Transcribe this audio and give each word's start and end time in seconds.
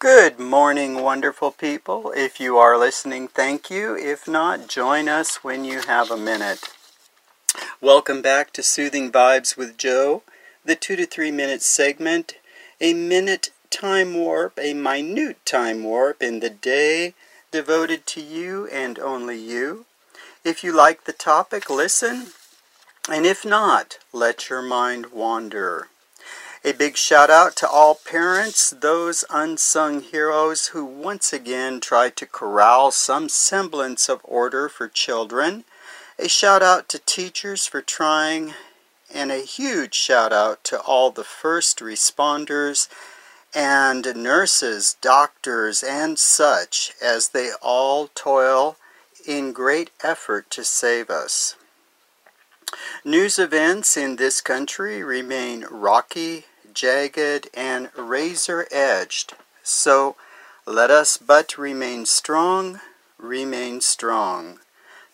Good 0.00 0.38
morning, 0.38 1.02
wonderful 1.02 1.50
people. 1.50 2.12
If 2.14 2.38
you 2.38 2.56
are 2.56 2.78
listening, 2.78 3.26
thank 3.26 3.68
you. 3.68 3.96
If 3.96 4.28
not, 4.28 4.68
join 4.68 5.08
us 5.08 5.42
when 5.42 5.64
you 5.64 5.80
have 5.80 6.12
a 6.12 6.16
minute. 6.16 6.72
Welcome 7.80 8.22
back 8.22 8.52
to 8.52 8.62
Soothing 8.62 9.10
Vibes 9.10 9.56
with 9.56 9.76
Joe, 9.76 10.22
the 10.64 10.76
two 10.76 10.94
to 10.94 11.04
three 11.04 11.32
minute 11.32 11.62
segment, 11.62 12.34
a 12.80 12.94
minute 12.94 13.50
time 13.70 14.14
warp, 14.14 14.56
a 14.62 14.72
minute 14.72 15.44
time 15.44 15.82
warp 15.82 16.22
in 16.22 16.38
the 16.38 16.50
day 16.50 17.14
devoted 17.50 18.06
to 18.06 18.20
you 18.20 18.68
and 18.68 19.00
only 19.00 19.36
you. 19.36 19.84
If 20.44 20.62
you 20.62 20.72
like 20.72 21.06
the 21.06 21.12
topic, 21.12 21.68
listen, 21.68 22.28
and 23.10 23.26
if 23.26 23.44
not, 23.44 23.98
let 24.12 24.48
your 24.48 24.62
mind 24.62 25.06
wander. 25.10 25.88
A 26.68 26.74
big 26.74 26.98
shout 26.98 27.30
out 27.30 27.56
to 27.56 27.68
all 27.68 27.94
parents, 27.94 28.68
those 28.68 29.24
unsung 29.30 30.02
heroes 30.02 30.66
who 30.66 30.84
once 30.84 31.32
again 31.32 31.80
tried 31.80 32.14
to 32.16 32.26
corral 32.26 32.90
some 32.90 33.30
semblance 33.30 34.06
of 34.10 34.20
order 34.22 34.68
for 34.68 34.86
children. 34.86 35.64
A 36.18 36.28
shout 36.28 36.62
out 36.62 36.86
to 36.90 36.98
teachers 36.98 37.66
for 37.66 37.80
trying, 37.80 38.52
and 39.10 39.32
a 39.32 39.38
huge 39.38 39.94
shout 39.94 40.30
out 40.30 40.62
to 40.64 40.78
all 40.80 41.10
the 41.10 41.24
first 41.24 41.78
responders 41.78 42.86
and 43.54 44.14
nurses, 44.14 44.94
doctors, 45.00 45.82
and 45.82 46.18
such 46.18 46.92
as 47.00 47.28
they 47.28 47.50
all 47.62 48.10
toil 48.14 48.76
in 49.26 49.54
great 49.54 49.88
effort 50.04 50.50
to 50.50 50.64
save 50.64 51.08
us. 51.08 51.56
News 53.06 53.38
events 53.38 53.96
in 53.96 54.16
this 54.16 54.42
country 54.42 55.02
remain 55.02 55.64
rocky, 55.70 56.44
jagged, 56.78 57.48
and 57.54 57.90
razor 57.96 58.68
edged. 58.70 59.34
So 59.64 60.14
let 60.64 60.90
us 60.90 61.16
but 61.16 61.58
remain 61.58 62.06
strong, 62.06 62.80
remain 63.18 63.80
strong. 63.80 64.60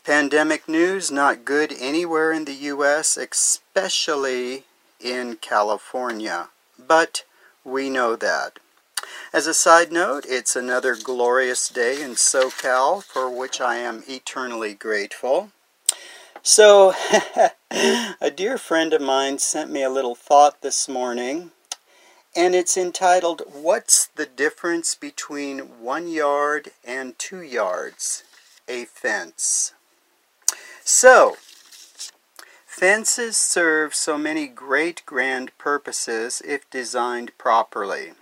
Pandemic 0.04 0.68
news 0.68 1.10
not 1.10 1.46
good 1.46 1.74
anywhere 1.78 2.32
in 2.32 2.44
the 2.44 2.52
U.S., 2.74 3.16
especially 3.16 4.64
in 5.00 5.36
California. 5.36 6.48
But 6.78 7.24
we 7.64 7.88
know 7.88 8.14
that. 8.16 8.58
As 9.32 9.46
a 9.46 9.54
side 9.54 9.90
note, 9.90 10.26
it's 10.28 10.54
another 10.54 10.94
glorious 10.94 11.68
day 11.68 12.02
in 12.02 12.12
SoCal 12.12 13.02
for 13.02 13.30
which 13.30 13.60
I 13.60 13.76
am 13.76 14.04
eternally 14.06 14.74
grateful. 14.74 15.50
So, 16.42 16.92
a 17.70 18.30
dear 18.30 18.58
friend 18.58 18.92
of 18.92 19.00
mine 19.00 19.38
sent 19.38 19.70
me 19.70 19.82
a 19.82 19.88
little 19.88 20.14
thought 20.14 20.60
this 20.60 20.86
morning, 20.90 21.52
and 22.36 22.54
it's 22.54 22.76
entitled, 22.76 23.42
What's 23.52 24.06
the 24.06 24.26
Difference 24.26 24.94
Between 24.94 25.80
One 25.80 26.08
Yard 26.08 26.72
and 26.84 27.18
Two 27.18 27.42
Yards? 27.42 28.24
A 28.68 28.86
Fence. 28.86 29.72
So, 30.82 31.36
fences 32.66 33.36
serve 33.36 33.94
so 33.94 34.18
many 34.18 34.46
great 34.46 35.02
grand 35.06 35.56
purposes 35.58 36.42
if 36.44 36.68
designed 36.70 37.36
properly. 37.38 38.12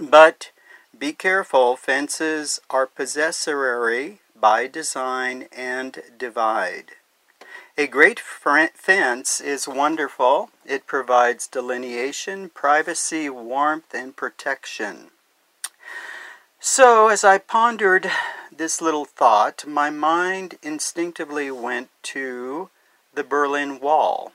But 0.00 0.50
be 0.98 1.12
careful, 1.12 1.76
fences 1.76 2.60
are 2.68 2.86
possessory 2.86 4.20
by 4.38 4.66
design 4.66 5.46
and 5.52 6.02
divide. 6.18 6.92
A 7.80 7.86
great 7.86 8.20
fence 8.20 9.40
is 9.40 9.66
wonderful. 9.66 10.50
It 10.66 10.86
provides 10.86 11.46
delineation, 11.46 12.50
privacy, 12.50 13.30
warmth, 13.30 13.94
and 13.94 14.14
protection. 14.14 15.12
So, 16.60 17.08
as 17.08 17.24
I 17.24 17.38
pondered 17.38 18.10
this 18.54 18.82
little 18.82 19.06
thought, 19.06 19.66
my 19.66 19.88
mind 19.88 20.58
instinctively 20.62 21.50
went 21.50 21.88
to 22.12 22.68
the 23.14 23.24
Berlin 23.24 23.80
Wall. 23.80 24.32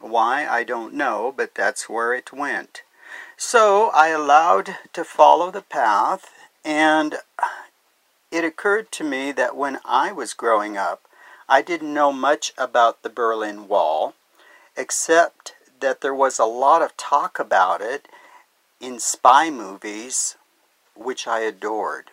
Why, 0.00 0.44
I 0.44 0.64
don't 0.64 0.92
know, 0.92 1.32
but 1.36 1.54
that's 1.54 1.88
where 1.88 2.12
it 2.12 2.32
went. 2.32 2.82
So 3.36 3.90
I 3.90 4.08
allowed 4.08 4.74
to 4.92 5.04
follow 5.04 5.52
the 5.52 5.62
path, 5.62 6.34
and 6.64 7.18
it 8.32 8.44
occurred 8.44 8.90
to 8.90 9.04
me 9.04 9.30
that 9.30 9.54
when 9.54 9.78
I 9.84 10.10
was 10.10 10.34
growing 10.34 10.76
up, 10.76 11.06
I 11.48 11.62
didn't 11.62 11.92
know 11.92 12.12
much 12.12 12.52
about 12.56 13.02
the 13.02 13.10
Berlin 13.10 13.68
Wall, 13.68 14.14
except 14.76 15.54
that 15.80 16.00
there 16.00 16.14
was 16.14 16.38
a 16.38 16.44
lot 16.44 16.82
of 16.82 16.96
talk 16.96 17.38
about 17.38 17.80
it 17.80 18.08
in 18.80 18.98
spy 18.98 19.50
movies, 19.50 20.36
which 20.94 21.26
I 21.26 21.40
adored. 21.40 22.10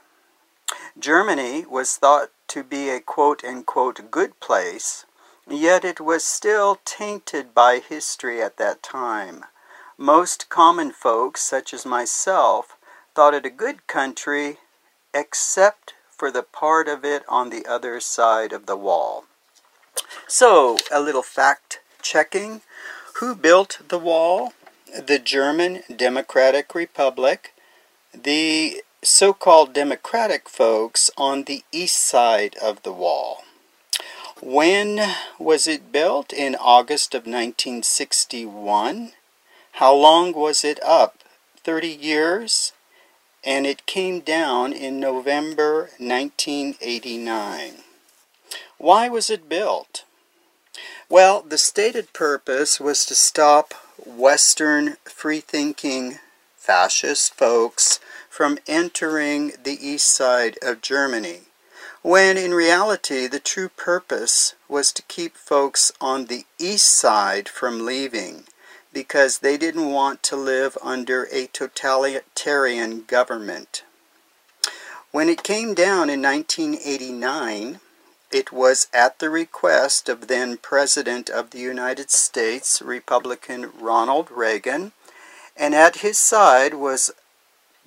Germany 0.97 1.65
was 1.65 1.95
thought 1.95 2.29
to 2.49 2.63
be 2.63 2.89
a 2.89 2.99
quote 2.99 3.43
unquote 3.43 4.11
good 4.11 4.39
place, 4.39 5.05
yet 5.47 5.83
it 5.85 5.99
was 5.99 6.23
still 6.23 6.79
tainted 6.85 7.53
by 7.53 7.79
history 7.79 8.41
at 8.41 8.57
that 8.57 8.83
time. 8.83 9.45
Most 9.97 10.49
common 10.49 10.91
folks, 10.91 11.41
such 11.41 11.73
as 11.73 11.85
myself, 11.85 12.77
thought 13.15 13.33
it 13.33 13.45
a 13.45 13.49
good 13.49 13.87
country, 13.87 14.59
except 15.13 15.93
for 16.19 16.29
the 16.29 16.43
part 16.43 16.89
of 16.89 17.05
it 17.05 17.23
on 17.29 17.49
the 17.49 17.65
other 17.65 18.01
side 18.01 18.51
of 18.51 18.65
the 18.65 18.75
wall. 18.75 19.23
So, 20.27 20.77
a 20.91 20.99
little 20.99 21.23
fact 21.23 21.79
checking. 22.01 22.61
Who 23.15 23.35
built 23.35 23.79
the 23.87 23.97
wall? 23.97 24.53
The 24.93 25.17
German 25.17 25.83
Democratic 25.95 26.75
Republic. 26.75 27.53
The 28.13 28.83
so 29.01 29.31
called 29.31 29.73
Democratic 29.73 30.49
folks 30.49 31.09
on 31.17 31.43
the 31.43 31.63
east 31.71 31.97
side 31.97 32.57
of 32.61 32.83
the 32.83 32.91
wall. 32.91 33.43
When 34.41 34.99
was 35.39 35.67
it 35.67 35.91
built? 35.91 36.33
In 36.33 36.55
August 36.55 37.15
of 37.15 37.21
1961. 37.21 39.13
How 39.73 39.93
long 39.93 40.33
was 40.33 40.65
it 40.65 40.83
up? 40.83 41.19
30 41.63 41.87
years. 41.87 42.73
And 43.43 43.65
it 43.65 43.85
came 43.85 44.19
down 44.19 44.73
in 44.73 44.99
November 44.99 45.89
1989. 45.97 47.83
Why 48.77 49.09
was 49.09 49.29
it 49.29 49.49
built? 49.49 50.03
Well, 51.09 51.41
the 51.41 51.57
stated 51.57 52.13
purpose 52.13 52.79
was 52.79 53.05
to 53.05 53.15
stop 53.15 53.73
Western 54.05 54.97
free 55.05 55.39
thinking 55.39 56.19
fascist 56.55 57.33
folks 57.33 57.99
from 58.29 58.59
entering 58.67 59.53
the 59.63 59.77
east 59.81 60.07
side 60.07 60.57
of 60.61 60.81
Germany, 60.81 61.41
when 62.01 62.37
in 62.37 62.53
reality 62.53 63.27
the 63.27 63.39
true 63.39 63.69
purpose 63.69 64.53
was 64.67 64.93
to 64.93 65.01
keep 65.03 65.35
folks 65.35 65.91
on 65.99 66.25
the 66.25 66.45
east 66.59 66.87
side 66.87 67.49
from 67.49 67.85
leaving 67.85 68.45
because 68.93 69.39
they 69.39 69.57
didn't 69.57 69.91
want 69.91 70.23
to 70.23 70.35
live 70.35 70.77
under 70.81 71.27
a 71.31 71.47
totalitarian 71.47 73.03
government. 73.03 73.83
When 75.11 75.29
it 75.29 75.43
came 75.43 75.73
down 75.73 76.09
in 76.09 76.21
1989, 76.21 77.79
it 78.31 78.51
was 78.51 78.87
at 78.93 79.19
the 79.19 79.29
request 79.29 80.07
of 80.07 80.27
then 80.27 80.57
President 80.57 81.29
of 81.29 81.49
the 81.49 81.59
United 81.59 82.11
States, 82.11 82.81
Republican 82.81 83.71
Ronald 83.79 84.29
Reagan, 84.29 84.91
and 85.57 85.73
at 85.73 85.97
his 85.97 86.17
side 86.17 86.75
was 86.75 87.11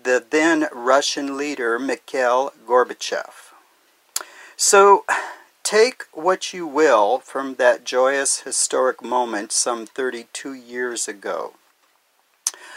the 0.02 0.24
then 0.30 0.68
Russian 0.72 1.36
leader 1.36 1.78
Mikhail 1.78 2.52
Gorbachev. 2.66 3.52
So, 4.56 5.04
take 5.72 6.04
what 6.12 6.52
you 6.52 6.66
will 6.66 7.18
from 7.20 7.54
that 7.54 7.82
joyous 7.82 8.40
historic 8.40 9.02
moment 9.02 9.50
some 9.50 9.86
32 9.86 10.52
years 10.52 11.08
ago. 11.08 11.54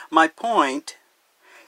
My 0.10 0.30
point 0.30 0.96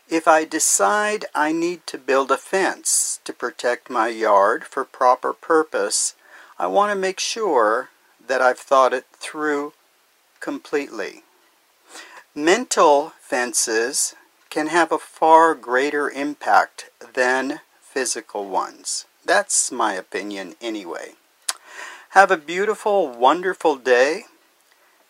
if 0.09 0.25
I 0.25 0.45
decide 0.45 1.25
I 1.35 1.51
need 1.51 1.85
to 1.87 1.97
build 1.97 2.31
a 2.31 2.37
fence 2.37 3.19
to 3.25 3.33
protect 3.33 3.89
my 3.89 4.07
yard 4.07 4.63
for 4.63 4.85
proper 4.85 5.33
purpose, 5.33 6.15
I 6.57 6.67
want 6.67 6.93
to 6.93 6.95
make 6.97 7.19
sure 7.19 7.89
that 8.25 8.41
I've 8.41 8.57
thought 8.57 8.93
it 8.93 9.07
through 9.11 9.73
completely. 10.39 11.23
Mental 12.33 13.11
fences 13.19 14.15
can 14.49 14.67
have 14.67 14.93
a 14.93 14.97
far 14.97 15.55
greater 15.55 16.09
impact 16.09 16.89
than 17.15 17.59
physical 17.81 18.47
ones. 18.47 19.07
That's 19.27 19.71
my 19.71 19.93
opinion 19.93 20.55
anyway. 20.59 21.11
Have 22.09 22.31
a 22.31 22.37
beautiful, 22.37 23.07
wonderful 23.07 23.75
day. 23.75 24.23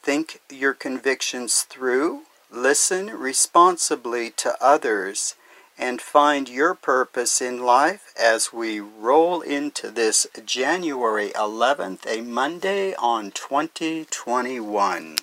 Think 0.04 0.42
your 0.50 0.74
convictions 0.74 1.62
through 1.62 2.24
Listen 2.50 3.08
responsibly 3.08 4.30
to 4.32 4.56
others 4.64 5.36
and 5.78 6.02
find 6.02 6.48
your 6.48 6.74
purpose 6.74 7.42
in 7.42 7.62
life 7.62 8.14
as 8.18 8.54
we 8.54 8.80
roll 8.80 9.42
into 9.42 9.92
this 9.92 10.26
January 10.46 11.32
11th, 11.36 12.08
a 12.08 12.22
Monday 12.22 12.96
on 12.96 13.32
2021. 13.32 15.18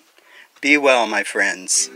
Be 0.61 0.77
well, 0.77 1.07
my 1.07 1.23
friends. 1.23 1.91